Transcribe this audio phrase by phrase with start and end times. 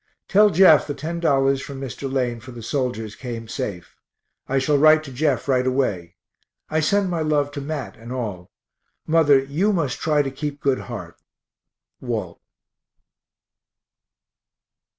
[0.27, 1.21] Tell Jeff the $10
[1.61, 2.11] from Mr.
[2.11, 3.95] Lane for the soldiers came safe.
[4.47, 6.15] I shall write to Jeff right away.
[6.71, 8.49] I send my love to Mat and all.
[9.05, 11.21] Mother, you must try to keep good heart.
[11.99, 12.41] WALT.